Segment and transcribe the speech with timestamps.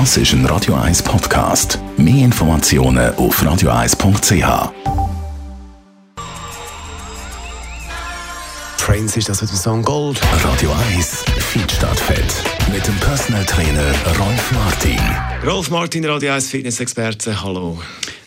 [0.00, 1.78] Das ist ein Radio 1 Podcast.
[1.96, 4.72] Mehr Informationen auf radio1.ch.
[8.78, 10.20] Prince ist das mit dem Song Gold.
[10.42, 12.42] Radio 1 Feed statt Fett.
[12.72, 14.98] Mit dem Personal Trainer Rolf Martin.
[15.46, 17.40] Rolf Martin, Radio 1 Fitness-Experte.
[17.40, 17.80] Hallo.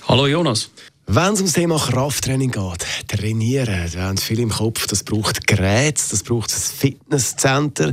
[0.07, 0.69] Hallo Jonas.
[1.05, 6.01] Wenn es ums Thema Krafttraining geht, trainieren, da haben viele im Kopf, das braucht Geräte,
[6.11, 7.91] das braucht ein Fitnesscenter.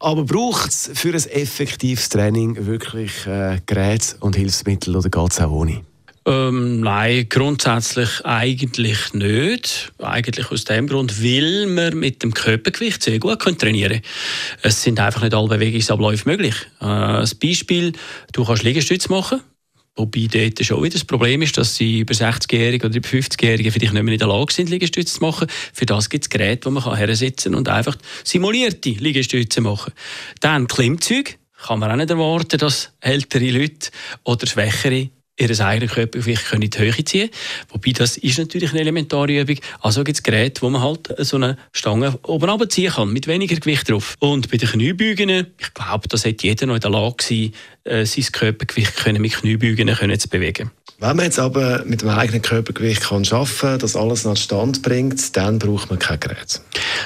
[0.00, 5.40] Aber braucht es für ein effektives Training wirklich äh, Geräte und Hilfsmittel oder geht es
[5.40, 5.82] auch ohne?
[6.24, 9.92] Ähm, nein, grundsätzlich eigentlich nicht.
[9.98, 14.02] Eigentlich aus dem Grund, weil wir mit dem Körpergewicht sehr gut können trainieren können.
[14.62, 16.54] Es sind einfach nicht alle Bewegungsabläufe möglich.
[16.80, 17.92] Äh, ein Beispiel,
[18.32, 19.40] du kannst Liegestütze machen.
[19.98, 23.92] Wobei dort schon wieder das Problem ist, dass sie über 60-Jährige oder über 50-Jährige vielleicht
[23.92, 25.48] nicht mehr in der Lage sind, Liegestütze zu machen.
[25.72, 29.92] Für das gibt es Geräte, wo man hersitzen und einfach simulierte Liegestütze machen
[30.40, 31.32] Dann Klimmzüge.
[31.60, 33.90] Kann man auch nicht erwarten, dass ältere Leute
[34.22, 37.30] oder Schwächere ihr eigenes Körpergewicht in die Höhe ziehen
[37.70, 39.58] Wobei, das ist natürlich eine elementare Übung.
[39.80, 43.56] Also gibt es Geräte, wo man halt so eine Stange oben runterziehen kann, mit weniger
[43.56, 44.14] Gewicht drauf.
[44.18, 47.52] Und bei den Kniebeugen, ich glaube, das hätte jeder noch in der Lage sein,
[47.84, 50.70] äh, sein Körpergewicht können mit Kniebeugen können zu bewegen.
[51.00, 55.36] Wenn man jetzt aber mit dem eigenen Körpergewicht kann schaffen, das alles nach Stand bringt,
[55.36, 56.60] dann braucht man kein Gerät.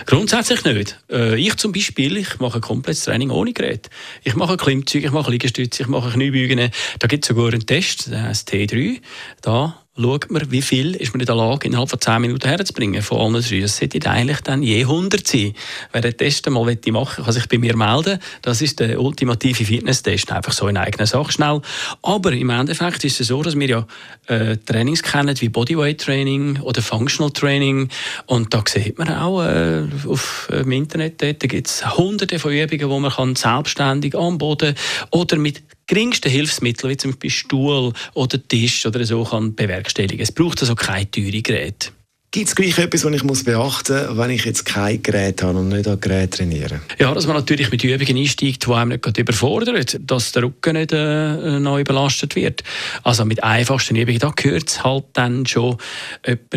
[0.07, 0.99] Grundsätzlich nicht.
[1.11, 3.91] Äh, ich zum Beispiel, ich mache ein komplettes Training ohne Gerät.
[4.25, 6.71] Ich mache Klimmzüge, ich mache Liegestütze, ich mache Kniebeugen.
[7.01, 9.03] Da gibt es sogar einen Test, das T3.
[9.43, 13.03] Da schaut man, wie viel ist man in der Lage, innerhalb von 10 Minuten herzubringen
[13.03, 13.59] von allen drei.
[13.59, 15.53] Es sollte eigentlich dann je 100 sein.
[15.93, 18.19] Wer den Test mal machen möchte, kann sich bei mir melden.
[18.41, 20.33] Das ist der ultimative Fitness-Test.
[20.33, 21.61] Einfach so in eigener Sache schnell.
[22.03, 23.87] Aber im Endeffekt ist es so, dass wir ja
[24.29, 27.89] äh, Trainings kennen wie Bodyweight-Training oder Functional Training.
[28.27, 32.89] Und da sieht man auch äh, auf äh, Internet, da gibt es hunderte von Übungen,
[32.89, 34.75] wo man kann selbstständig am Boden
[35.11, 40.21] oder mit geringsten Hilfsmittel, wie zum Beispiel Stuhl oder Tisch oder so, kann bewerkstelligen.
[40.21, 41.91] Es braucht also keine teuren Geräte.
[42.35, 45.59] Gibt es gleich etwas, was ich muss beachten muss, wenn ich jetzt kein Gerät habe
[45.59, 46.81] und nicht an Gerät trainiere?
[46.99, 50.93] Ja, dass man natürlich mit Übungen einsteigt, die einem nicht überfordert, dass der Rücken nicht
[50.93, 52.65] äh, neu belastet wird.
[53.03, 55.77] Also mit einfachsten Übungen, da gehört es halt dann schon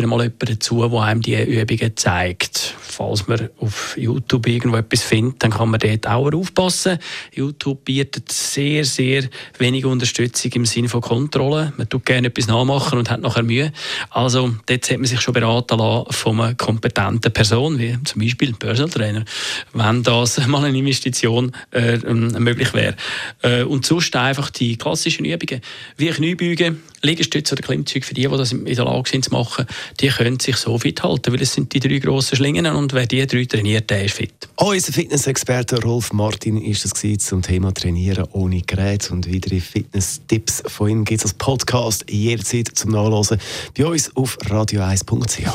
[0.06, 2.74] mal jemand dazu, der einem diese Übungen zeigt.
[2.80, 6.98] Falls man auf YouTube irgendwo etwas findet, dann kann man dort auch aufpassen.
[7.34, 9.24] YouTube bietet sehr, sehr
[9.58, 11.74] wenig Unterstützung im Sinne von Kontrolle.
[11.76, 13.74] Man tut gerne etwas nachmachen und hat nachher Mühe.
[14.08, 18.50] Also dort hat man sich schon beraten beraten von einer kompetenten Person, wie zum Beispiel
[18.50, 19.24] ein Personal
[19.72, 22.96] wenn das mal eine Investition äh, möglich wäre.
[23.42, 25.60] Äh, und sonst einfach die klassischen Übungen,
[25.96, 29.66] wie Kniebeugen, Liegestütze oder Klimmzüge, für die, die das in der Lage sind zu machen,
[30.00, 33.06] die können sich so fit halten, weil es sind die drei grossen Schlingen und wer
[33.06, 34.32] die drei trainiert, der ist fit.
[34.56, 40.88] Unser Fitnessexperte Rolf Martin ist das zum Thema Trainieren ohne Gerät und weitere Fitness-Tipps von
[40.88, 43.38] ihm gibt es als Podcast jederzeit zum Nachlesen
[43.76, 45.48] bei uns auf radio1.ch.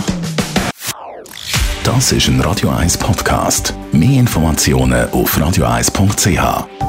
[1.84, 3.74] Das ist ein Radio 1 Podcast.
[3.92, 6.81] Mehr Informationen auf radio1.ch.